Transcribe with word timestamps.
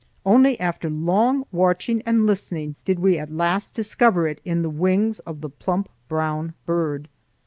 Only 0.25 0.59
after 0.59 0.89
long 0.89 1.45
watching 1.51 2.01
and 2.07 2.25
listening 2.25 2.75
did 2.85 2.97
we 2.97 3.19
at 3.19 3.31
last 3.31 3.75
discover 3.75 4.27
it 4.27 4.41
in 4.43 4.63
the 4.63 4.69
wings 4.71 5.19
of 5.19 5.41
the 5.41 5.49
plump 5.51 5.89
brown 6.07 6.55
bird. 6.65 7.07